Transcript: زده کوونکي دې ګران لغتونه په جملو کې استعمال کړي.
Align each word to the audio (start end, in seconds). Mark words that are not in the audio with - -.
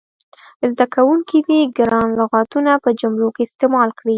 زده 0.71 0.85
کوونکي 0.95 1.37
دې 1.47 1.59
ګران 1.77 2.07
لغتونه 2.19 2.71
په 2.83 2.89
جملو 2.99 3.27
کې 3.35 3.41
استعمال 3.47 3.89
کړي. 3.99 4.09